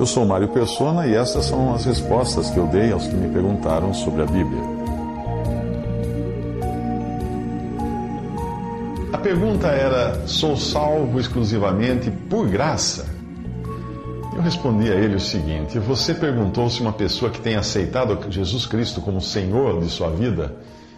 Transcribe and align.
Eu 0.00 0.06
sou 0.06 0.24
Mário 0.24 0.48
Persona 0.48 1.06
e 1.06 1.14
essas 1.14 1.44
são 1.44 1.74
as 1.74 1.84
respostas 1.84 2.48
que 2.48 2.56
eu 2.56 2.66
dei 2.66 2.90
aos 2.90 3.06
que 3.06 3.14
me 3.14 3.28
perguntaram 3.28 3.92
sobre 3.92 4.22
a 4.22 4.24
Bíblia. 4.24 4.62
A 9.12 9.18
pergunta 9.18 9.66
era: 9.66 10.26
sou 10.26 10.56
salvo 10.56 11.20
exclusivamente 11.20 12.10
por 12.10 12.48
graça? 12.48 13.14
Eu 14.34 14.40
respondi 14.40 14.90
a 14.90 14.94
ele 14.94 15.16
o 15.16 15.20
seguinte: 15.20 15.78
Você 15.78 16.14
perguntou 16.14 16.70
se 16.70 16.80
uma 16.80 16.94
pessoa 16.94 17.30
que 17.30 17.38
tem 17.38 17.56
aceitado 17.56 18.18
Jesus 18.30 18.64
Cristo 18.64 19.02
como 19.02 19.20
Senhor 19.20 19.80
de 19.80 19.90
sua 19.90 20.08
vida 20.08 20.56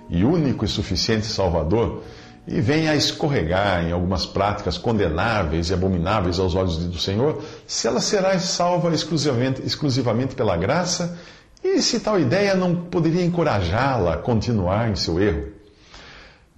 e 0.09 0.23
único 0.23 0.65
e 0.65 0.69
suficiente 0.69 1.27
Salvador 1.27 2.05
e 2.47 2.61
vem 2.61 2.89
a 2.89 2.97
escorregar 2.97 3.85
em 3.85 3.93
algumas 3.93 4.27
práticas 4.27 4.77
condenáveis 4.77 5.71
e 5.71 5.75
abomináveis 5.75 6.39
aos 6.39 6.55
olhos 6.55 6.77
do 6.77 6.99
Senhor, 6.99 7.43
se 7.67 7.87
ela 7.87 8.01
será 8.01 8.39
salva 8.39 8.93
exclusivamente, 8.93 9.63
exclusivamente 9.65 10.35
pela 10.35 10.57
graça 10.57 11.19
e 11.63 11.81
se 11.81 12.01
tal 12.01 12.19
ideia 12.19 12.57
não 12.57 12.75
poderia 12.75 13.25
encorajá-la 13.25 14.15
a 14.15 14.19
continuar 14.19 14.91
em 14.91 14.97
seu 14.97 15.21
erro. 15.21 15.53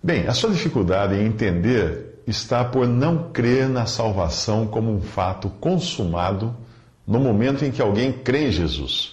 Bem, 0.03 0.27
a 0.27 0.33
sua 0.33 0.51
dificuldade 0.51 1.15
em 1.15 1.27
entender 1.27 2.23
está 2.27 2.65
por 2.65 2.89
não 2.89 3.31
crer 3.31 3.69
na 3.69 3.85
salvação 3.85 4.67
como 4.67 4.91
um 4.91 5.03
fato 5.03 5.51
consumado 5.61 6.57
no 7.07 7.21
momento 7.21 7.63
em 7.65 7.71
que 7.71 7.83
alguém 7.83 8.11
crê 8.11 8.49
em 8.49 8.53
Jesus. 8.53 9.13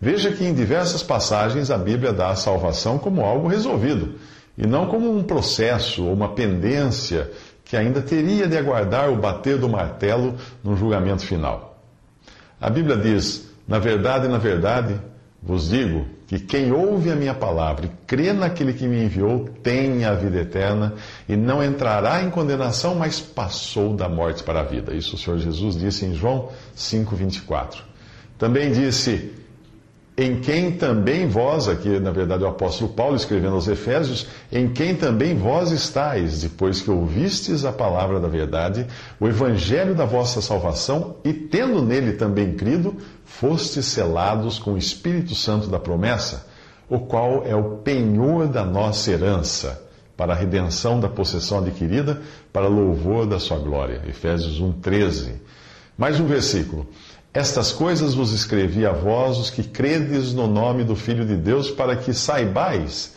Veja 0.00 0.30
que 0.30 0.44
em 0.44 0.54
diversas 0.54 1.02
passagens 1.02 1.70
a 1.70 1.78
Bíblia 1.78 2.12
dá 2.12 2.28
a 2.28 2.36
salvação 2.36 2.98
como 2.98 3.24
algo 3.24 3.48
resolvido 3.48 4.14
e 4.56 4.66
não 4.66 4.86
como 4.86 5.16
um 5.16 5.22
processo 5.22 6.04
ou 6.04 6.12
uma 6.12 6.30
pendência 6.30 7.30
que 7.64 7.76
ainda 7.76 8.00
teria 8.02 8.46
de 8.46 8.56
aguardar 8.56 9.10
o 9.10 9.16
bater 9.16 9.58
do 9.58 9.68
martelo 9.68 10.34
no 10.62 10.76
julgamento 10.76 11.24
final. 11.24 11.78
A 12.60 12.70
Bíblia 12.70 12.96
diz: 12.96 13.50
Na 13.66 13.78
verdade, 13.78 14.28
na 14.28 14.38
verdade, 14.38 15.00
vos 15.42 15.68
digo 15.68 16.06
que 16.26 16.38
quem 16.38 16.72
ouve 16.72 17.10
a 17.10 17.16
minha 17.16 17.34
palavra 17.34 17.86
e 17.86 17.90
crê 18.06 18.32
naquele 18.32 18.72
que 18.72 18.86
me 18.86 19.04
enviou 19.04 19.48
tem 19.62 20.04
a 20.04 20.14
vida 20.14 20.40
eterna 20.40 20.94
e 21.28 21.36
não 21.36 21.62
entrará 21.62 22.22
em 22.22 22.30
condenação, 22.30 22.94
mas 22.94 23.20
passou 23.20 23.94
da 23.94 24.08
morte 24.08 24.42
para 24.42 24.60
a 24.60 24.64
vida. 24.64 24.94
Isso 24.94 25.16
o 25.16 25.18
Senhor 25.18 25.38
Jesus 25.38 25.76
disse 25.76 26.06
em 26.06 26.14
João 26.14 26.48
5,24. 26.76 27.82
Também 28.38 28.72
disse 28.72 29.32
em 30.16 30.40
quem 30.40 30.70
também 30.70 31.26
vós, 31.26 31.68
aqui 31.68 31.98
na 31.98 32.12
verdade 32.12 32.44
o 32.44 32.46
apóstolo 32.46 32.92
Paulo 32.92 33.16
escrevendo 33.16 33.54
aos 33.54 33.66
Efésios, 33.66 34.28
em 34.52 34.68
quem 34.68 34.94
também 34.94 35.36
vós 35.36 35.72
estáis, 35.72 36.42
depois 36.42 36.80
que 36.80 36.90
ouvistes 36.90 37.64
a 37.64 37.72
palavra 37.72 38.20
da 38.20 38.28
verdade, 38.28 38.86
o 39.18 39.26
evangelho 39.26 39.92
da 39.92 40.04
vossa 40.04 40.40
salvação, 40.40 41.16
e 41.24 41.32
tendo 41.32 41.82
nele 41.82 42.12
também 42.12 42.54
crido, 42.54 42.94
fostes 43.24 43.86
selados 43.86 44.58
com 44.58 44.74
o 44.74 44.78
Espírito 44.78 45.34
Santo 45.34 45.66
da 45.66 45.80
promessa, 45.80 46.46
o 46.88 47.00
qual 47.00 47.44
é 47.44 47.56
o 47.56 47.78
penhor 47.78 48.46
da 48.46 48.64
nossa 48.64 49.10
herança, 49.10 49.82
para 50.16 50.32
a 50.32 50.36
redenção 50.36 51.00
da 51.00 51.08
possessão 51.08 51.58
adquirida, 51.58 52.22
para 52.52 52.68
louvor 52.68 53.26
da 53.26 53.40
sua 53.40 53.58
glória. 53.58 54.00
Efésios 54.06 54.60
1:13. 54.60 55.40
Mais 55.98 56.20
um 56.20 56.26
versículo. 56.26 56.86
Estas 57.34 57.72
coisas 57.72 58.14
vos 58.14 58.30
escrevi 58.30 58.86
a 58.86 58.92
vós, 58.92 59.38
os 59.38 59.50
que 59.50 59.64
credes 59.64 60.32
no 60.32 60.46
nome 60.46 60.84
do 60.84 60.94
Filho 60.94 61.26
de 61.26 61.36
Deus, 61.36 61.68
para 61.68 61.96
que 61.96 62.14
saibais 62.14 63.16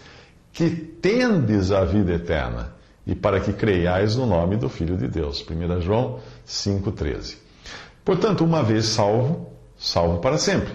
que 0.51 0.72
tendes 0.72 1.72
a 1.72 1.85
vida 1.85 2.13
eterna 2.13 2.73
e 3.06 3.13
para 3.13 3.39
que 3.39 3.53
creiais 3.53 4.16
no 4.16 4.25
nome 4.25 4.57
do 4.57 4.69
Filho 4.69 4.97
de 4.97 5.07
Deus. 5.07 5.45
1 5.47 5.81
João 5.81 6.17
5,13. 6.47 7.35
Portanto, 8.03 8.44
uma 8.44 8.63
vez 8.63 8.85
salvo, 8.85 9.51
salvo 9.77 10.17
para 10.17 10.39
sempre. 10.39 10.73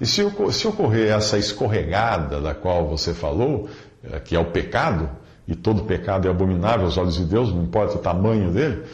E 0.00 0.06
se, 0.06 0.22
se 0.52 0.68
ocorrer 0.68 1.10
essa 1.10 1.36
escorregada 1.36 2.40
da 2.40 2.54
qual 2.54 2.86
você 2.86 3.12
falou, 3.12 3.68
eh, 4.04 4.20
que 4.20 4.36
é 4.36 4.38
o 4.38 4.52
pecado, 4.52 5.10
e 5.48 5.56
todo 5.56 5.82
pecado 5.82 6.28
é 6.28 6.30
abominável 6.30 6.86
aos 6.86 6.96
olhos 6.96 7.16
de 7.16 7.24
Deus, 7.24 7.52
não 7.52 7.64
importa 7.64 7.96
o 7.96 8.00
tamanho 8.00 8.52
dele, 8.52 8.84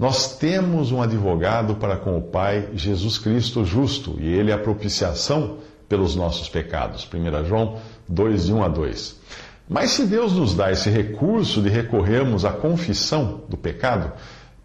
nós 0.00 0.38
temos 0.38 0.92
um 0.92 1.02
advogado 1.02 1.74
para 1.74 1.94
com 1.94 2.16
o 2.16 2.22
Pai, 2.22 2.70
Jesus 2.72 3.18
Cristo 3.18 3.66
justo, 3.66 4.16
e 4.18 4.32
ele 4.32 4.50
é 4.50 4.54
a 4.54 4.58
propiciação 4.58 5.58
pelos 5.86 6.16
nossos 6.16 6.48
pecados. 6.48 7.06
1 7.06 7.44
João 7.44 7.76
2, 8.08 8.46
de 8.46 8.52
1 8.54 8.62
a 8.64 8.68
2. 8.68 9.20
Mas 9.68 9.90
se 9.90 10.06
Deus 10.06 10.32
nos 10.32 10.54
dá 10.54 10.72
esse 10.72 10.88
recurso 10.88 11.60
de 11.60 11.68
recorrermos 11.68 12.46
à 12.46 12.50
confissão 12.50 13.42
do 13.46 13.58
pecado, 13.58 14.10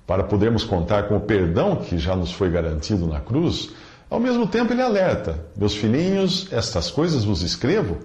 para 0.08 0.24
podermos 0.24 0.64
contar 0.64 1.10
com 1.10 1.18
o 1.18 1.22
perdão 1.22 1.76
que 1.76 1.98
já 1.98 2.16
nos 2.16 2.32
foi 2.32 2.50
garantido 2.50 3.06
na 3.06 3.20
cruz, 3.20 3.72
ao 4.10 4.22
mesmo 4.22 4.48
tempo 4.48 4.72
ele 4.72 4.82
alerta: 4.82 5.48
Meus 5.58 5.76
filhinhos, 5.76 6.48
estas 6.50 6.90
coisas 6.90 7.26
vos 7.26 7.42
escrevo 7.42 7.98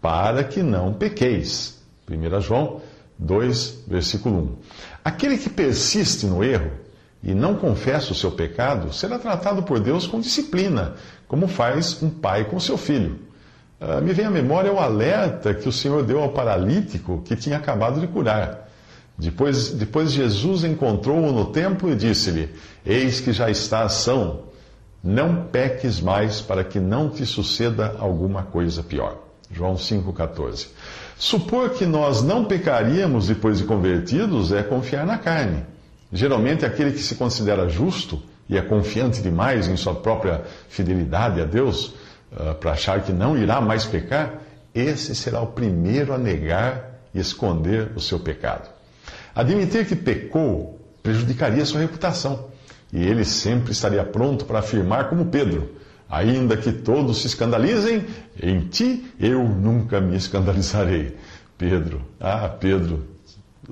para 0.00 0.42
que 0.42 0.64
não 0.64 0.92
pequeis. 0.92 1.80
1 2.10 2.40
João 2.40 2.80
2, 3.20 3.84
versículo 3.86 4.36
1. 4.36 4.56
Aquele 5.04 5.36
que 5.36 5.50
persiste 5.50 6.26
no 6.26 6.44
erro 6.44 6.70
e 7.22 7.34
não 7.34 7.54
confessa 7.56 8.12
o 8.12 8.14
seu 8.14 8.30
pecado 8.30 8.92
será 8.92 9.18
tratado 9.18 9.62
por 9.62 9.80
Deus 9.80 10.06
com 10.06 10.20
disciplina, 10.20 10.94
como 11.26 11.46
faz 11.48 12.02
um 12.02 12.10
pai 12.10 12.44
com 12.44 12.58
seu 12.58 12.76
filho. 12.76 13.18
Uh, 13.80 14.00
me 14.00 14.12
vem 14.12 14.26
à 14.26 14.30
memória 14.30 14.72
o 14.72 14.78
alerta 14.78 15.52
que 15.52 15.68
o 15.68 15.72
Senhor 15.72 16.04
deu 16.04 16.20
ao 16.20 16.30
paralítico 16.30 17.22
que 17.24 17.34
tinha 17.34 17.56
acabado 17.56 18.00
de 18.00 18.06
curar. 18.06 18.68
Depois, 19.18 19.70
depois 19.70 20.12
Jesus 20.12 20.64
encontrou-o 20.64 21.32
no 21.32 21.46
templo 21.46 21.90
e 21.90 21.96
disse-lhe: 21.96 22.54
Eis 22.86 23.20
que 23.20 23.32
já 23.32 23.50
estás 23.50 23.94
são, 23.94 24.44
não 25.02 25.44
peques 25.44 26.00
mais 26.00 26.40
para 26.40 26.62
que 26.62 26.78
não 26.78 27.10
te 27.10 27.26
suceda 27.26 27.96
alguma 27.98 28.44
coisa 28.44 28.82
pior. 28.82 29.18
João 29.50 29.74
5,14. 29.74 30.68
Supor 31.22 31.70
que 31.70 31.86
nós 31.86 32.20
não 32.20 32.46
pecaríamos 32.46 33.28
depois 33.28 33.58
de 33.58 33.62
convertidos 33.62 34.50
é 34.50 34.60
confiar 34.60 35.06
na 35.06 35.16
carne. 35.16 35.64
Geralmente, 36.12 36.66
aquele 36.66 36.90
que 36.90 36.98
se 36.98 37.14
considera 37.14 37.68
justo 37.68 38.20
e 38.48 38.58
é 38.58 38.60
confiante 38.60 39.22
demais 39.22 39.68
em 39.68 39.76
sua 39.76 39.94
própria 39.94 40.42
fidelidade 40.68 41.40
a 41.40 41.44
Deus, 41.44 41.94
uh, 42.32 42.56
para 42.58 42.72
achar 42.72 43.02
que 43.02 43.12
não 43.12 43.38
irá 43.38 43.60
mais 43.60 43.84
pecar, 43.84 44.40
esse 44.74 45.14
será 45.14 45.40
o 45.40 45.46
primeiro 45.46 46.12
a 46.12 46.18
negar 46.18 46.98
e 47.14 47.20
esconder 47.20 47.92
o 47.94 48.00
seu 48.00 48.18
pecado. 48.18 48.68
Admitir 49.32 49.86
que 49.86 49.94
pecou 49.94 50.80
prejudicaria 51.04 51.64
sua 51.64 51.82
reputação, 51.82 52.48
e 52.92 53.00
ele 53.00 53.24
sempre 53.24 53.70
estaria 53.70 54.02
pronto 54.02 54.44
para 54.44 54.58
afirmar, 54.58 55.08
como 55.08 55.26
Pedro: 55.26 55.70
Ainda 56.12 56.58
que 56.58 56.70
todos 56.70 57.22
se 57.22 57.26
escandalizem, 57.26 58.04
em 58.38 58.60
ti 58.68 59.02
eu 59.18 59.42
nunca 59.42 59.98
me 59.98 60.14
escandalizarei. 60.14 61.16
Pedro, 61.56 62.02
ah, 62.20 62.50
Pedro, 62.50 63.02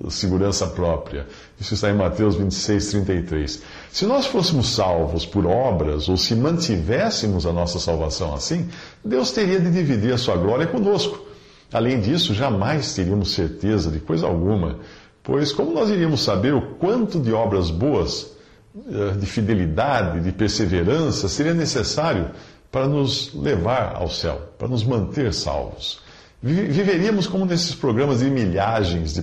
segurança 0.09 0.67
própria. 0.67 1.27
Isso 1.61 1.75
está 1.75 1.91
em 1.91 1.95
Mateus 1.95 2.37
26, 2.37 2.93
33. 2.93 3.63
Se 3.93 4.07
nós 4.07 4.25
fôssemos 4.25 4.75
salvos 4.75 5.27
por 5.27 5.45
obras, 5.45 6.09
ou 6.09 6.17
se 6.17 6.35
mantivéssemos 6.35 7.45
a 7.45 7.53
nossa 7.53 7.79
salvação 7.79 8.33
assim, 8.33 8.71
Deus 9.05 9.33
teria 9.33 9.61
de 9.61 9.71
dividir 9.71 10.15
a 10.15 10.19
sua 10.19 10.39
glória 10.39 10.67
conosco. 10.67 11.23
Além 11.71 12.01
disso, 12.01 12.33
jamais 12.33 12.95
teríamos 12.95 13.35
certeza 13.35 13.91
de 13.91 14.01
coisa 14.01 14.27
alguma, 14.27 14.79
pois 15.23 15.53
como 15.53 15.73
nós 15.73 15.91
iríamos 15.91 16.23
saber 16.23 16.55
o 16.55 16.75
quanto 16.77 17.21
de 17.21 17.35
obras 17.35 17.71
boas 17.71 18.40
de 18.75 19.27
fidelidade, 19.27 20.21
de 20.21 20.31
perseverança 20.33 21.29
seria 21.29 21.55
necessário 21.55 22.31
para 22.71 22.87
nos 22.87 23.35
levar 23.35 23.97
ao 23.97 24.09
céu, 24.09 24.41
para 24.59 24.69
nos 24.69 24.85
manter 24.85 25.35
salvos. 25.35 26.01
Viveríamos 26.43 27.27
como 27.27 27.45
nesses 27.45 27.75
programas 27.75 28.21
de 28.21 28.31
milhagens 28.31 29.13
de, 29.13 29.23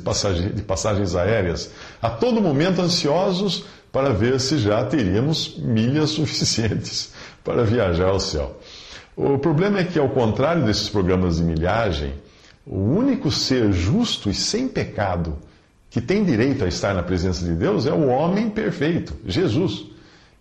de 0.54 0.62
passagens 0.62 1.16
aéreas, 1.16 1.72
a 2.02 2.10
todo 2.10 2.42
momento 2.42 2.82
ansiosos 2.82 3.64
para 3.92 4.10
ver 4.10 4.40
se 4.40 4.60
já 4.60 4.84
teríamos 4.86 5.58
milhas 5.58 6.12
suficientes 6.12 7.14
para 7.44 7.64
viajar 7.64 8.10
ao 8.10 8.20
céu. 8.20 8.60
O 9.16 9.40
problema 9.40 9.80
é 9.80 9.84
que, 9.84 9.98
ao 9.98 10.10
contrário 10.10 10.66
desses 10.66 10.90
programas 10.90 11.38
de 11.38 11.44
milhagem, 11.44 12.14
o 12.66 12.78
único 12.78 13.32
ser 13.32 13.72
justo 13.72 14.30
e 14.30 14.34
sem 14.34 14.68
pecado 14.68 15.36
que 15.90 16.02
tem 16.02 16.24
direito 16.24 16.64
a 16.64 16.68
estar 16.68 16.94
na 16.94 17.04
presença 17.04 17.46
de 17.46 17.54
Deus 17.54 17.86
é 17.86 17.92
o 17.92 18.08
homem 18.08 18.50
perfeito, 18.50 19.16
Jesus. 19.26 19.86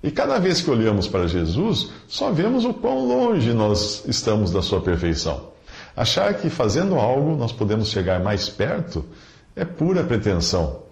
E 0.03 0.11
cada 0.11 0.39
vez 0.39 0.61
que 0.61 0.71
olhamos 0.71 1.09
para 1.09 1.27
Jesus, 1.27 1.91
só 2.07 2.31
vemos 2.31 2.65
o 2.65 2.75
quão 2.75 3.07
longe 3.07 3.53
nós 3.53 4.05
estamos 4.07 4.51
da 4.51 4.63
sua 4.63 4.81
perfeição. 4.81 5.49
Achar 5.97 6.35
que 6.35 6.51
fazendo 6.51 6.97
algo 6.97 7.37
nós 7.37 7.53
podemos 7.53 7.89
chegar 7.89 8.21
mais 8.21 8.49
perto 8.49 9.05
é 9.55 9.65
pura 9.65 10.05
pretensão. 10.05 10.83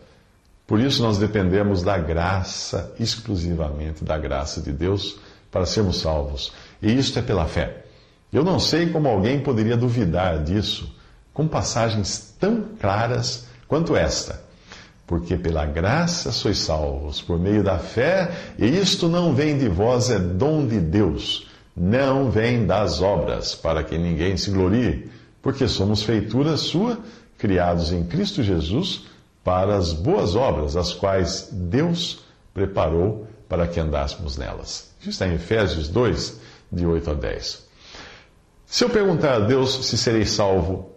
Por 0.67 0.81
isso 0.81 1.03
nós 1.03 1.19
dependemos 1.19 1.83
da 1.83 1.99
graça, 1.99 2.95
exclusivamente 2.99 4.03
da 4.03 4.17
graça 4.17 4.63
de 4.63 4.73
Deus, 4.73 5.19
para 5.51 5.67
sermos 5.67 6.01
salvos. 6.01 6.53
E 6.81 6.91
isto 6.93 7.19
é 7.19 7.23
pela 7.23 7.47
fé. 7.47 7.85
Eu 8.33 8.43
não 8.43 8.59
sei 8.59 8.89
como 8.89 9.09
alguém 9.09 9.41
poderia 9.41 9.77
duvidar 9.77 10.43
disso 10.43 10.93
com 11.35 11.47
passagens 11.47 12.35
tão 12.41 12.65
claras 12.81 13.47
quanto 13.75 13.97
esta. 13.97 14.41
Porque 15.05 15.37
pela 15.37 15.67
graça 15.67 16.31
sois 16.31 16.59
salvos, 16.59 17.21
por 17.21 17.41
meio 17.41 17.65
da 17.65 17.77
fé, 17.77 18.31
e 18.57 18.67
isto 18.67 19.09
não 19.09 19.35
vem 19.35 19.59
de 19.59 19.69
vós, 19.69 20.11
é 20.11 20.19
dom 20.19 20.65
de 20.65 20.79
Deus, 20.79 21.49
não 21.77 22.31
vem 22.31 22.67
das 22.67 23.03
obras, 23.03 23.57
para 23.57 23.83
que 23.83 23.99
ninguém 23.99 24.37
se 24.37 24.53
glorie, 24.53 25.11
porque 25.43 25.67
somos 25.67 26.05
feitura 26.05 26.57
sua, 26.57 27.01
criados 27.37 27.93
em 27.93 28.05
Cristo 28.05 28.45
Jesus, 28.45 29.07
para 29.43 29.77
as 29.77 29.93
boas 29.93 30.37
obras, 30.37 30.77
as 30.77 30.95
quais 30.95 31.49
Deus 31.51 32.21
preparou 32.55 33.27
para 33.49 33.67
que 33.67 33.81
andássemos 33.81 34.37
nelas. 34.37 34.95
Isso 35.01 35.11
está 35.11 35.27
em 35.27 35.35
Efésios 35.35 35.89
2, 35.89 36.41
de 36.71 36.87
8 36.87 37.11
a 37.11 37.15
10. 37.15 37.65
Se 38.67 38.85
eu 38.85 38.89
perguntar 38.89 39.35
a 39.35 39.41
Deus 39.41 39.85
se 39.85 39.99
serei 39.99 40.25
salvo 40.25 40.94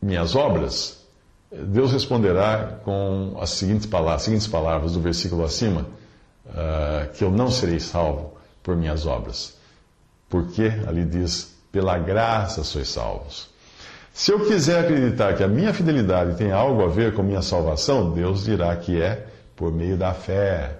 minhas 0.00 0.34
obras, 0.34 1.00
Deus 1.50 1.92
responderá 1.92 2.78
com 2.84 3.36
as 3.40 3.50
seguintes 3.50 3.86
palavras, 3.86 4.16
as 4.16 4.22
seguintes 4.22 4.46
palavras 4.46 4.92
do 4.92 5.00
versículo 5.00 5.44
acima, 5.44 5.86
uh, 6.46 7.12
que 7.12 7.24
eu 7.24 7.30
não 7.30 7.50
serei 7.50 7.80
salvo 7.80 8.34
por 8.62 8.76
minhas 8.76 9.04
obras. 9.04 9.56
Porque, 10.28 10.72
ali 10.86 11.04
diz, 11.04 11.54
pela 11.72 11.98
graça 11.98 12.62
sois 12.62 12.88
salvos. 12.88 13.48
Se 14.12 14.32
eu 14.32 14.46
quiser 14.46 14.84
acreditar 14.84 15.34
que 15.34 15.42
a 15.42 15.48
minha 15.48 15.72
fidelidade 15.72 16.36
tem 16.36 16.52
algo 16.52 16.84
a 16.84 16.88
ver 16.88 17.14
com 17.14 17.22
minha 17.22 17.42
salvação, 17.42 18.12
Deus 18.12 18.44
dirá 18.44 18.74
que 18.76 19.00
é 19.00 19.26
por 19.56 19.72
meio 19.72 19.96
da 19.96 20.12
fé. 20.12 20.78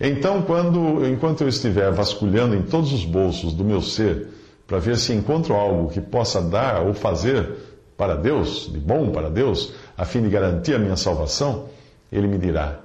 Então, 0.00 0.42
quando, 0.42 1.06
enquanto 1.06 1.42
eu 1.42 1.48
estiver 1.48 1.92
vasculhando 1.92 2.54
em 2.54 2.62
todos 2.62 2.92
os 2.92 3.04
bolsos 3.04 3.52
do 3.52 3.64
meu 3.64 3.82
ser 3.82 4.28
para 4.66 4.78
ver 4.78 4.96
se 4.96 5.12
encontro 5.12 5.54
algo 5.54 5.90
que 5.90 6.00
possa 6.00 6.40
dar 6.40 6.82
ou 6.82 6.94
fazer 6.94 7.69
para 8.00 8.16
Deus, 8.16 8.72
de 8.72 8.78
bom 8.78 9.10
para 9.10 9.28
Deus, 9.28 9.74
a 9.94 10.06
fim 10.06 10.22
de 10.22 10.30
garantir 10.30 10.74
a 10.74 10.78
minha 10.78 10.96
salvação, 10.96 11.66
ele 12.10 12.26
me 12.26 12.38
dirá: 12.38 12.80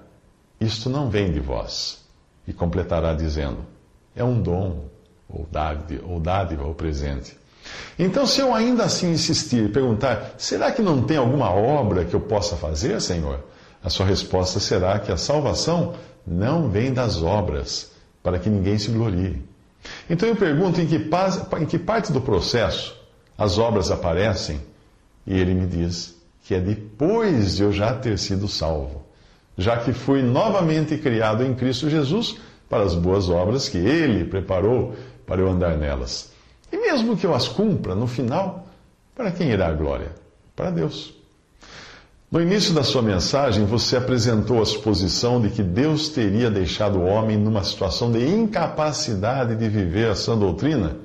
Isto 0.59 0.89
não 0.89 1.09
vem 1.09 1.31
de 1.31 1.39
vós. 1.39 2.03
E 2.45 2.51
completará 2.51 3.13
dizendo: 3.13 3.59
É 4.13 4.25
um 4.25 4.41
dom, 4.41 4.89
ou 5.29 5.47
dádiva, 5.49 6.05
ou 6.05 6.19
dádiva, 6.19 6.65
ou 6.65 6.75
presente. 6.75 7.37
Então, 7.97 8.27
se 8.27 8.41
eu 8.41 8.53
ainda 8.53 8.83
assim 8.83 9.13
insistir 9.13 9.63
e 9.63 9.69
perguntar: 9.69 10.33
será 10.37 10.69
que 10.69 10.81
não 10.81 11.01
tem 11.03 11.15
alguma 11.15 11.49
obra 11.49 12.03
que 12.03 12.13
eu 12.13 12.19
possa 12.19 12.57
fazer, 12.57 12.99
Senhor? 12.99 13.39
A 13.81 13.89
sua 13.89 14.05
resposta 14.05 14.59
será 14.59 14.99
que 14.99 15.13
a 15.13 15.17
salvação 15.17 15.93
não 16.27 16.67
vem 16.69 16.91
das 16.91 17.23
obras, 17.23 17.89
para 18.21 18.37
que 18.37 18.49
ninguém 18.49 18.77
se 18.77 18.91
glorie. 18.91 19.41
Então 20.09 20.27
eu 20.27 20.35
pergunto 20.35 20.81
em 20.81 20.85
que, 20.85 20.97
em 20.97 21.65
que 21.65 21.79
parte 21.79 22.11
do 22.11 22.19
processo 22.19 22.93
as 23.37 23.57
obras 23.57 23.91
aparecem, 23.91 24.59
e 25.25 25.37
ele 25.37 25.53
me 25.53 25.65
diz 25.65 26.15
que 26.43 26.53
é 26.53 26.59
depois 26.59 27.55
de 27.55 27.63
eu 27.63 27.71
já 27.71 27.93
ter 27.93 28.19
sido 28.19 28.47
salvo, 28.47 29.03
já 29.57 29.77
que 29.77 29.93
fui 29.93 30.21
novamente 30.21 30.97
criado 30.97 31.43
em 31.43 31.55
Cristo 31.55 31.89
Jesus 31.89 32.37
para 32.69 32.83
as 32.83 32.93
boas 32.93 33.29
obras 33.29 33.67
que 33.67 33.77
ele 33.77 34.25
preparou 34.25 34.93
para 35.25 35.41
eu 35.41 35.49
andar 35.49 35.77
nelas. 35.77 36.31
E 36.71 36.77
mesmo 36.77 37.17
que 37.17 37.25
eu 37.25 37.33
as 37.33 37.47
cumpra, 37.47 37.95
no 37.95 38.05
final, 38.05 38.67
para 39.15 39.31
quem 39.31 39.49
irá 39.49 39.69
a 39.69 39.73
glória? 39.73 40.11
Para 40.55 40.69
Deus. 40.69 41.15
No 42.31 42.41
início 42.41 42.73
da 42.73 42.83
sua 42.83 43.01
mensagem, 43.01 43.65
você 43.65 43.97
apresentou 43.97 44.61
a 44.61 44.65
suposição 44.65 45.39
de 45.39 45.49
que 45.49 45.63
Deus 45.63 46.09
teria 46.09 46.51
deixado 46.51 46.99
o 46.99 47.05
homem 47.05 47.37
numa 47.37 47.63
situação 47.63 48.11
de 48.11 48.27
incapacidade 48.27 49.55
de 49.55 49.69
viver 49.69 50.09
a 50.09 50.15
sã 50.15 50.37
doutrina, 50.37 50.97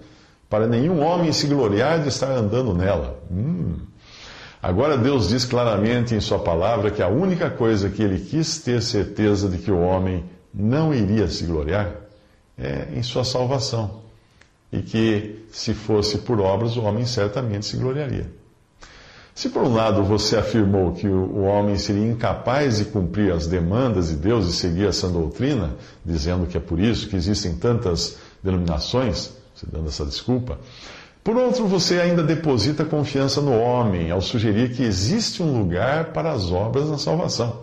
para 0.48 0.66
nenhum 0.66 1.00
homem 1.00 1.32
se 1.32 1.46
gloriar 1.46 2.02
de 2.02 2.08
estar 2.08 2.32
andando 2.32 2.74
nela. 2.74 3.22
Hum. 3.30 3.76
Agora 4.62 4.98
Deus 4.98 5.28
diz 5.28 5.44
claramente 5.44 6.14
em 6.14 6.20
Sua 6.20 6.38
palavra 6.38 6.90
que 6.90 7.02
a 7.02 7.08
única 7.08 7.48
coisa 7.48 7.88
que 7.88 8.02
Ele 8.02 8.18
quis 8.18 8.58
ter 8.58 8.82
certeza 8.82 9.48
de 9.48 9.58
que 9.58 9.70
o 9.70 9.80
homem 9.80 10.24
não 10.52 10.92
iria 10.92 11.28
se 11.28 11.44
gloriar 11.44 11.94
é 12.58 12.88
em 12.94 13.02
Sua 13.02 13.24
salvação. 13.24 14.02
E 14.70 14.82
que, 14.82 15.46
se 15.50 15.74
fosse 15.74 16.18
por 16.18 16.40
obras, 16.40 16.76
o 16.76 16.82
homem 16.82 17.06
certamente 17.06 17.66
se 17.66 17.76
gloriaria. 17.76 18.30
Se 19.34 19.48
por 19.48 19.62
um 19.62 19.72
lado 19.72 20.04
você 20.04 20.36
afirmou 20.36 20.92
que 20.92 21.08
o 21.08 21.42
homem 21.44 21.78
seria 21.78 22.06
incapaz 22.06 22.76
de 22.76 22.84
cumprir 22.84 23.32
as 23.32 23.46
demandas 23.46 24.08
de 24.10 24.16
Deus 24.16 24.46
e 24.46 24.52
seguir 24.52 24.86
essa 24.86 25.08
doutrina, 25.08 25.76
dizendo 26.04 26.46
que 26.46 26.58
é 26.58 26.60
por 26.60 26.78
isso 26.78 27.08
que 27.08 27.16
existem 27.16 27.54
tantas 27.54 28.18
denominações, 28.42 29.32
você 29.54 29.66
dando 29.70 29.88
essa 29.88 30.04
desculpa, 30.04 30.58
por 31.30 31.36
outro, 31.36 31.64
você 31.68 32.00
ainda 32.00 32.24
deposita 32.24 32.84
confiança 32.84 33.40
no 33.40 33.56
homem 33.56 34.10
ao 34.10 34.20
sugerir 34.20 34.72
que 34.74 34.82
existe 34.82 35.40
um 35.40 35.56
lugar 35.56 36.06
para 36.06 36.32
as 36.32 36.50
obras 36.50 36.90
na 36.90 36.98
salvação, 36.98 37.60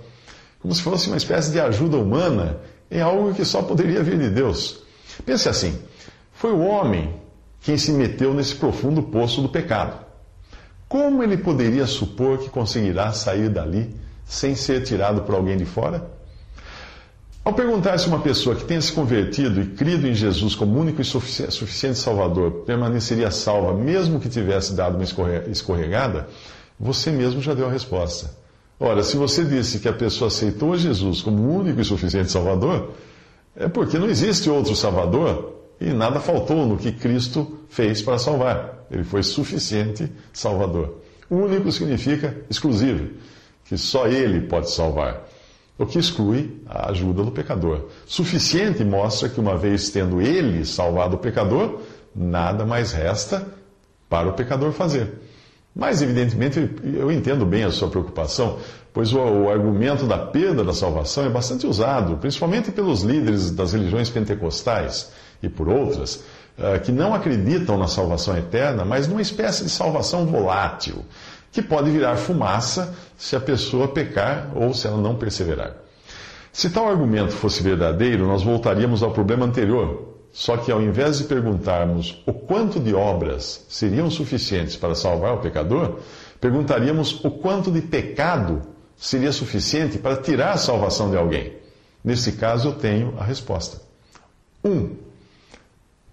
como 0.62 0.74
se 0.74 0.82
fosse 0.82 1.08
uma 1.08 1.18
espécie 1.18 1.52
de 1.52 1.60
ajuda 1.60 1.98
humana 1.98 2.62
em 2.90 3.02
algo 3.02 3.34
que 3.34 3.44
só 3.44 3.62
poderia 3.62 4.02
vir 4.02 4.18
de 4.20 4.30
Deus. 4.30 4.84
Pense 5.26 5.50
assim: 5.50 5.78
foi 6.32 6.54
o 6.54 6.62
homem 6.62 7.14
quem 7.60 7.78
se 7.78 7.92
meteu 7.92 8.34
nesse 8.34 8.56
profundo 8.56 9.04
poço 9.04 9.42
do 9.42 9.50
pecado. 9.50 10.00
Como 10.88 11.22
ele 11.22 11.36
poderia 11.36 11.86
supor 11.86 12.38
que 12.38 12.50
conseguirá 12.50 13.12
sair 13.12 13.50
dali 13.50 13.94
sem 14.26 14.56
ser 14.56 14.84
tirado 14.84 15.24
por 15.24 15.36
alguém 15.36 15.58
de 15.58 15.66
fora? 15.66 16.10
Ao 17.48 17.54
perguntar 17.54 17.98
se 17.98 18.10
uma 18.10 18.20
pessoa 18.20 18.58
que 18.58 18.66
tenha 18.66 18.82
se 18.82 18.92
convertido 18.92 19.62
e 19.62 19.68
crido 19.68 20.06
em 20.06 20.14
Jesus 20.14 20.54
como 20.54 20.78
único 20.78 21.02
e 21.02 21.06
suficiente 21.06 21.98
Salvador 21.98 22.66
permaneceria 22.66 23.32
salva, 23.32 23.74
mesmo 23.74 24.20
que 24.20 24.28
tivesse 24.28 24.74
dado 24.74 24.96
uma 24.98 25.06
escorregada, 25.50 26.28
você 26.78 27.10
mesmo 27.10 27.42
já 27.42 27.54
deu 27.54 27.68
a 27.68 27.72
resposta. 27.72 28.32
Ora, 28.78 29.02
se 29.02 29.16
você 29.16 29.46
disse 29.46 29.80
que 29.80 29.88
a 29.88 29.94
pessoa 29.94 30.28
aceitou 30.28 30.76
Jesus 30.76 31.22
como 31.22 31.58
único 31.58 31.80
e 31.80 31.86
suficiente 31.86 32.30
Salvador, 32.30 32.92
é 33.56 33.70
porque 33.70 33.98
não 33.98 34.10
existe 34.10 34.50
outro 34.50 34.76
Salvador 34.76 35.54
e 35.80 35.94
nada 35.94 36.20
faltou 36.20 36.66
no 36.66 36.76
que 36.76 36.92
Cristo 36.92 37.60
fez 37.70 38.02
para 38.02 38.20
salvar. 38.20 38.86
Ele 38.92 39.06
foi 39.06 39.24
suficiente 39.24 40.12
Salvador. 40.34 40.98
Único 41.32 41.72
significa 41.72 42.36
exclusivo, 42.50 43.08
que 43.64 43.78
só 43.78 44.06
Ele 44.06 44.42
pode 44.42 44.70
salvar. 44.70 45.26
O 45.78 45.86
que 45.86 46.00
exclui 46.00 46.60
a 46.66 46.90
ajuda 46.90 47.24
do 47.24 47.32
pecador. 47.32 47.86
Suficiente 48.06 48.84
mostra 48.84 49.30
que, 49.30 49.40
uma 49.40 49.56
vez 49.56 49.90
tendo 49.90 50.22
Ele 50.22 50.66
salvado 50.66 51.16
o 51.16 51.20
pecador, 51.20 51.82
nada 52.16 52.66
mais 52.66 52.92
resta 52.92 53.46
para 54.10 54.28
o 54.28 54.34
pecador 54.34 54.72
fazer. 54.72 55.14
Mas, 55.76 56.02
evidentemente, 56.02 56.72
eu 56.84 57.12
entendo 57.12 57.46
bem 57.46 57.64
a 57.64 57.72
sua 57.72 57.88
preocupação, 57.88 58.58
pois 58.92 59.14
o, 59.14 59.20
o, 59.20 59.50
argumento 59.52 60.08
da 60.08 60.18
perda 60.18 60.64
da 60.64 60.74
salvação 60.74 61.26
é 61.26 61.30
bastante 61.30 61.68
usado, 61.68 62.18
principalmente 62.18 62.72
pelos 62.72 63.04
líderes 63.04 63.52
das 63.52 63.74
religiões 63.74 64.10
pentecostais 64.10 65.12
e 65.44 65.48
por 65.48 65.70
outras, 65.70 66.24
uh, 66.58 66.80
que 66.84 66.92
não 66.92 67.14
acreditam 67.14 67.78
na 67.78 67.88
salvação 67.88 68.36
eterna, 68.36 68.84
mas 68.84 69.08
numa 69.08 69.22
espécie 69.22 69.66
de 69.66 69.70
salvação 69.70 70.26
volátil, 70.26 71.06
que 71.52 71.62
pode 71.62 71.90
virar 71.90 72.16
fumaça 72.18 72.96
se 73.18 73.36
a 73.36 73.40
pessoa 73.40 73.88
pecar 73.88 74.52
ou 74.56 74.74
se 74.74 74.88
ela 74.88 74.98
não 75.02 75.16
perseverar. 75.16 75.74
Se 76.52 76.70
tal 76.70 76.90
argumento 76.90 77.34
fosse 77.34 77.62
verdadeiro, 77.62 78.26
nós 78.26 78.44
voltaríamos 78.44 79.04
ao 79.04 79.12
problema 79.12 79.46
anterior. 79.46 80.16
Só 80.32 80.58
que 80.58 80.72
ao 80.72 80.82
invés 80.82 81.18
de 81.18 81.24
perguntarmos 81.24 82.22
o 82.26 82.34
quanto 82.34 82.80
de 82.80 82.94
obras 82.94 83.66
seriam 83.70 84.10
suficientes 84.10 84.76
para 84.76 84.94
salvar 84.94 85.34
o 85.34 85.40
pecador, 85.40 86.00
perguntaríamos 86.40 87.24
o 87.24 87.32
quanto 87.32 87.72
de 87.72 87.82
pecado 87.82 88.62
seria 88.96 89.32
suficiente 89.32 89.98
para 89.98 90.18
tirar 90.18 90.52
a 90.52 90.58
salvação 90.58 91.10
de 91.10 91.18
alguém. 91.18 91.54
Nesse 92.04 92.34
caso, 92.34 92.70
eu 92.70 92.74
tenho 92.74 93.16
a 93.18 93.24
resposta. 93.24 93.82
Um, 94.64 94.96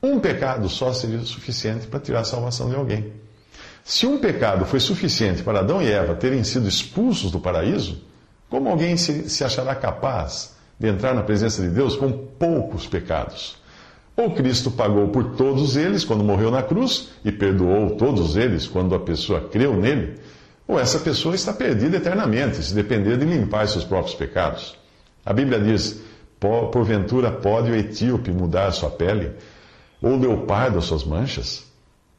um 0.03 0.21
pecado 0.21 0.69
só 0.69 0.93
seria 0.93 1.21
suficiente 1.21 1.87
para 1.87 2.01
tirar 2.01 2.21
a 2.21 2.25
salvação 2.25 2.69
de 2.69 2.77
alguém. 2.77 3.13
Se 3.87 4.07
um 4.07 4.17
pecado 4.17 4.65
foi 4.65 4.81
suficiente 4.81 5.43
para 5.43 5.61
Adão 5.61 5.83
e 5.83 5.93
Eva 5.93 6.15
terem 6.15 6.43
sido 6.43 6.67
expulsos 6.67 7.31
do 7.31 7.39
paraíso, 7.39 8.01
como 8.49 8.71
alguém 8.71 8.97
se, 8.97 9.29
se 9.29 9.45
achará 9.45 9.75
capaz 9.75 10.57
de 10.81 10.89
entrar 10.89 11.15
na 11.15 11.23
presença 11.23 11.61
de 11.61 11.69
Deus 11.69 11.95
com 11.95 12.11
poucos 12.11 12.87
pecados? 12.87 13.57
Ou 14.17 14.31
Cristo 14.31 14.71
pagou 14.71 15.09
por 15.09 15.37
todos 15.37 15.77
eles 15.77 16.03
quando 16.03 16.25
morreu 16.25 16.51
na 16.51 16.63
cruz 16.63 17.11
e 17.23 17.31
perdoou 17.31 17.91
todos 17.91 18.37
eles 18.37 18.67
quando 18.67 18.95
a 18.95 19.01
pessoa 19.01 19.43
creu 19.51 19.77
nele, 19.77 20.19
ou 20.67 20.81
essa 20.81 20.99
pessoa 20.99 21.35
está 21.35 21.53
perdida 21.53 21.99
eternamente, 21.99 22.63
se 22.63 22.75
depender 22.75 23.19
de 23.19 23.27
limpar 23.27 23.69
seus 23.69 23.85
próprios 23.85 24.15
pecados. 24.15 24.75
A 25.27 25.33
Bíblia 25.35 25.61
diz: 25.61 26.01
porventura 26.41 27.31
pode 27.31 27.71
o 27.71 27.77
etíope 27.77 28.31
mudar 28.31 28.73
sua 28.73 28.89
pele, 28.89 29.33
ou 30.01 30.13
o 30.13 30.19
leopardo 30.19 30.79
as 30.79 30.87
suas 30.87 31.05
manchas? 31.05 31.74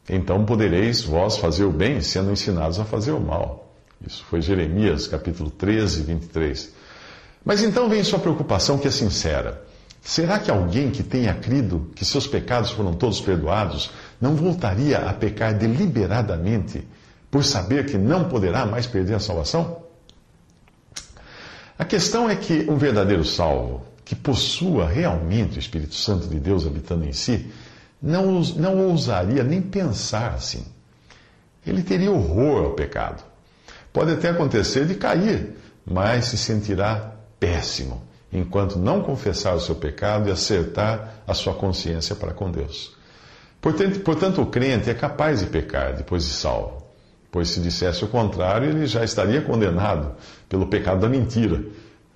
Então 0.08 0.46
podereis 0.46 1.02
vós 1.02 1.38
fazer 1.38 1.64
o 1.66 1.72
bem, 1.72 2.02
sendo 2.02 2.32
ensinados 2.32 2.80
a 2.80 2.86
fazer 2.86 3.12
o 3.12 3.20
mal. 3.20 3.74
Isso 4.06 4.24
foi 4.26 4.42
Jeremias, 4.42 5.08
capítulo 5.08 5.50
13, 5.50 6.04
23. 6.04 6.72
Mas 7.44 7.64
então 7.64 7.90
vem 7.90 8.04
sua 8.04 8.20
preocupação, 8.20 8.78
que 8.78 8.88
é 8.88 8.92
sincera. 8.92 9.64
Será 10.04 10.38
que 10.38 10.52
alguém 10.52 10.92
que 10.92 11.02
tenha 11.02 11.34
crido 11.34 11.90
que 11.96 12.06
seus 12.06 12.28
pecados 12.28 12.70
foram 12.70 12.94
todos 12.94 13.20
perdoados 13.20 13.90
não 14.22 14.36
voltaria 14.36 15.00
a 15.00 15.12
pecar 15.12 15.58
deliberadamente 15.58 16.88
por 17.32 17.44
saber 17.44 17.88
que 17.88 17.98
não 17.98 18.26
poderá 18.30 18.66
mais 18.68 18.86
perder 18.86 19.16
a 19.16 19.20
salvação? 19.20 19.84
A 21.78 21.84
questão 21.84 22.30
é 22.30 22.36
que 22.36 22.68
um 22.70 22.78
verdadeiro 22.78 23.26
salvo, 23.26 23.84
que 24.06 24.16
possua 24.16 24.88
realmente 24.88 25.58
o 25.58 25.60
Espírito 25.60 25.96
Santo 25.96 26.28
de 26.28 26.40
Deus 26.40 26.68
habitando 26.68 27.06
em 27.06 27.12
si, 27.12 27.52
não, 28.02 28.42
não 28.42 28.90
ousaria 28.90 29.44
nem 29.44 29.62
pensar 29.62 30.34
assim. 30.34 30.66
Ele 31.66 31.82
teria 31.82 32.12
horror 32.12 32.66
ao 32.66 32.74
pecado. 32.74 33.24
Pode 33.92 34.12
até 34.12 34.30
acontecer 34.30 34.86
de 34.86 34.96
cair, 34.96 35.56
mas 35.86 36.26
se 36.26 36.38
sentirá 36.38 37.16
péssimo 37.40 38.02
enquanto 38.32 38.78
não 38.78 39.02
confessar 39.02 39.56
o 39.56 39.62
seu 39.62 39.76
pecado 39.76 40.28
e 40.28 40.32
acertar 40.32 41.24
a 41.26 41.34
sua 41.34 41.54
consciência 41.54 42.16
para 42.16 42.34
com 42.34 42.52
Deus. 42.52 42.96
Portanto, 43.62 44.00
portanto, 44.02 44.42
o 44.42 44.46
crente 44.48 44.90
é 44.90 44.94
capaz 44.94 45.40
de 45.40 45.48
pecar 45.48 45.96
depois 45.96 46.24
de 46.24 46.32
salvo, 46.32 46.84
pois 47.32 47.50
se 47.50 47.60
dissesse 47.60 48.04
o 48.04 48.08
contrário, 48.08 48.70
ele 48.70 48.86
já 48.86 49.04
estaria 49.04 49.42
condenado 49.42 50.16
pelo 50.50 50.68
pecado 50.68 51.00
da 51.00 51.10
mentira. 51.10 51.64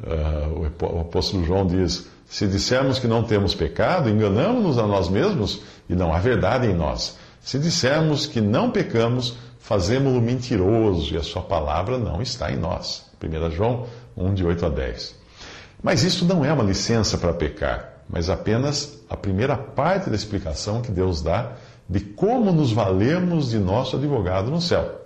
Uh, 0.02 0.70
o 0.82 1.02
apóstolo 1.02 1.44
João 1.44 1.66
diz: 1.66 2.08
se 2.30 2.46
dissermos 2.48 3.00
que 3.00 3.08
não 3.08 3.24
temos 3.24 3.56
pecado, 3.56 4.08
enganamos-nos 4.08 4.78
a 4.78 4.86
nós 4.86 5.10
mesmos 5.10 5.64
e 5.90 5.96
não 5.96 6.14
há 6.14 6.20
verdade 6.20 6.68
em 6.68 6.76
nós. 6.76 7.18
Se 7.42 7.58
dissermos 7.58 8.28
que 8.28 8.40
não 8.40 8.70
pecamos, 8.70 9.36
fazemos-lo 9.58 10.22
mentiroso 10.22 11.12
e 11.14 11.18
a 11.18 11.24
sua 11.24 11.42
palavra 11.42 11.98
não 11.98 12.22
está 12.22 12.52
em 12.52 12.56
nós. 12.56 13.10
1 13.22 13.52
João 13.52 13.88
1, 14.16 14.34
de 14.36 14.46
8 14.46 14.64
a 14.64 14.70
10. 14.70 15.16
Mas 15.82 16.04
isso 16.04 16.24
não 16.24 16.46
é 16.46 16.54
uma 16.54 16.64
licença 16.64 17.18
para 17.18 17.34
pecar, 17.34 18.04
mas 18.08 18.30
apenas 18.30 19.00
a 19.10 19.18
primeira 19.18 19.58
parte 19.58 20.10
da 20.10 20.16
explicação 20.16 20.82
que 20.82 20.92
Deus 20.92 21.22
dá 21.22 21.54
de 21.90 22.00
como 22.00 22.52
nos 22.52 22.72
valemos 22.72 23.50
de 23.50 23.58
nosso 23.58 23.96
advogado 23.96 24.52
no 24.52 24.62
céu. 24.62 25.02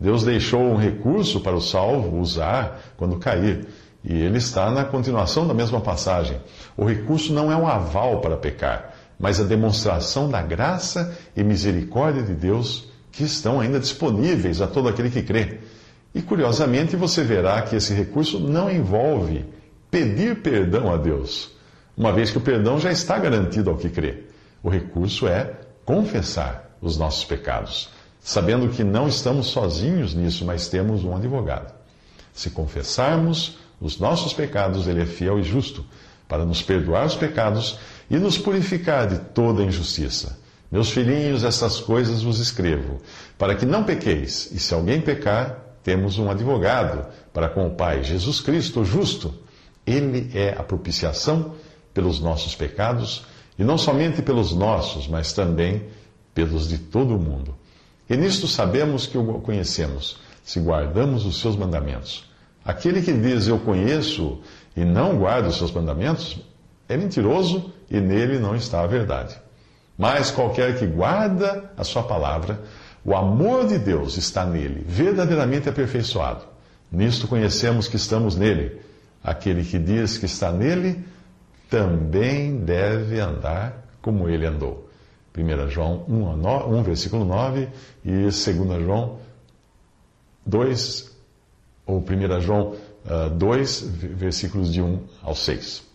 Deus 0.00 0.24
deixou 0.24 0.62
um 0.62 0.76
recurso 0.76 1.40
para 1.40 1.54
o 1.54 1.60
salvo 1.60 2.18
usar 2.18 2.80
quando 2.96 3.18
cair, 3.18 3.66
e 4.04 4.20
ele 4.20 4.36
está 4.36 4.70
na 4.70 4.84
continuação 4.84 5.46
da 5.46 5.54
mesma 5.54 5.80
passagem. 5.80 6.38
O 6.76 6.84
recurso 6.84 7.32
não 7.32 7.50
é 7.50 7.56
um 7.56 7.66
aval 7.66 8.20
para 8.20 8.36
pecar, 8.36 8.94
mas 9.18 9.40
a 9.40 9.44
demonstração 9.44 10.28
da 10.28 10.42
graça 10.42 11.16
e 11.34 11.42
misericórdia 11.42 12.22
de 12.22 12.34
Deus 12.34 12.88
que 13.10 13.24
estão 13.24 13.60
ainda 13.60 13.80
disponíveis 13.80 14.60
a 14.60 14.66
todo 14.66 14.88
aquele 14.88 15.08
que 15.08 15.22
crê. 15.22 15.60
E 16.14 16.20
curiosamente 16.20 16.96
você 16.96 17.22
verá 17.22 17.62
que 17.62 17.76
esse 17.76 17.94
recurso 17.94 18.38
não 18.38 18.70
envolve 18.70 19.46
pedir 19.90 20.42
perdão 20.42 20.92
a 20.92 20.96
Deus, 20.96 21.52
uma 21.96 22.12
vez 22.12 22.30
que 22.30 22.38
o 22.38 22.42
perdão 22.42 22.78
já 22.78 22.92
está 22.92 23.18
garantido 23.18 23.70
ao 23.70 23.76
que 23.76 23.88
crê. 23.88 24.24
O 24.62 24.68
recurso 24.68 25.26
é 25.26 25.54
confessar 25.84 26.76
os 26.80 26.98
nossos 26.98 27.24
pecados, 27.24 27.90
sabendo 28.20 28.68
que 28.68 28.84
não 28.84 29.08
estamos 29.08 29.46
sozinhos 29.46 30.14
nisso, 30.14 30.44
mas 30.44 30.68
temos 30.68 31.04
um 31.04 31.16
advogado. 31.16 31.72
Se 32.32 32.50
confessarmos 32.50 33.58
os 33.84 33.98
nossos 33.98 34.32
pecados, 34.32 34.86
ele 34.86 35.02
é 35.02 35.06
fiel 35.06 35.38
e 35.38 35.42
justo 35.42 35.84
para 36.26 36.42
nos 36.42 36.62
perdoar 36.62 37.04
os 37.04 37.14
pecados 37.14 37.78
e 38.10 38.16
nos 38.16 38.38
purificar 38.38 39.06
de 39.06 39.18
toda 39.18 39.62
injustiça. 39.62 40.38
Meus 40.72 40.88
filhinhos, 40.88 41.44
essas 41.44 41.80
coisas 41.80 42.22
vos 42.22 42.38
escrevo, 42.38 43.02
para 43.36 43.54
que 43.54 43.66
não 43.66 43.84
pequeis, 43.84 44.50
e 44.52 44.58
se 44.58 44.72
alguém 44.72 45.02
pecar, 45.02 45.76
temos 45.82 46.18
um 46.18 46.30
advogado 46.30 47.06
para 47.30 47.50
com 47.50 47.66
o 47.66 47.72
Pai, 47.72 48.02
Jesus 48.02 48.40
Cristo, 48.40 48.86
justo. 48.86 49.34
Ele 49.86 50.30
é 50.32 50.54
a 50.58 50.62
propiciação 50.62 51.54
pelos 51.92 52.20
nossos 52.20 52.54
pecados, 52.54 53.26
e 53.58 53.62
não 53.62 53.76
somente 53.76 54.22
pelos 54.22 54.54
nossos, 54.54 55.06
mas 55.06 55.34
também 55.34 55.84
pelos 56.34 56.68
de 56.70 56.78
todo 56.78 57.14
o 57.14 57.20
mundo. 57.20 57.54
E 58.08 58.16
nisto 58.16 58.48
sabemos 58.48 59.06
que 59.06 59.18
o 59.18 59.40
conhecemos, 59.40 60.16
se 60.42 60.58
guardamos 60.58 61.26
os 61.26 61.38
seus 61.38 61.54
mandamentos. 61.54 62.32
Aquele 62.64 63.02
que 63.02 63.12
diz 63.12 63.46
eu 63.46 63.58
conheço 63.58 64.40
e 64.76 64.84
não 64.84 65.18
guarda 65.18 65.48
os 65.48 65.56
seus 65.56 65.70
mandamentos 65.72 66.40
é 66.88 66.96
mentiroso 66.96 67.72
e 67.90 68.00
nele 68.00 68.38
não 68.38 68.56
está 68.56 68.82
a 68.82 68.86
verdade. 68.86 69.36
Mas 69.96 70.30
qualquer 70.30 70.78
que 70.78 70.86
guarda 70.86 71.70
a 71.76 71.84
sua 71.84 72.02
palavra, 72.02 72.60
o 73.04 73.14
amor 73.14 73.66
de 73.66 73.78
Deus 73.78 74.16
está 74.16 74.44
nele, 74.44 74.84
verdadeiramente 74.86 75.68
aperfeiçoado. 75.68 76.44
Nisto 76.90 77.28
conhecemos 77.28 77.86
que 77.86 77.96
estamos 77.96 78.36
nele. 78.36 78.80
Aquele 79.22 79.64
que 79.64 79.78
diz 79.78 80.18
que 80.18 80.26
está 80.26 80.50
nele 80.52 81.04
também 81.68 82.58
deve 82.58 83.20
andar 83.20 83.84
como 84.00 84.28
ele 84.28 84.46
andou. 84.46 84.88
1 85.36 85.68
João 85.68 86.04
1, 86.08 86.78
1 86.78 86.82
versículo 86.82 87.24
9 87.24 87.68
e 88.04 88.10
2 88.10 88.44
João 88.84 89.18
2, 90.46 91.13
ou 91.86 91.98
1 91.98 92.40
João 92.40 92.74
2, 93.36 93.82
uh, 93.82 93.86
versículos 94.14 94.72
de 94.72 94.80
1 94.80 94.98
ao 95.22 95.34
6. 95.34 95.93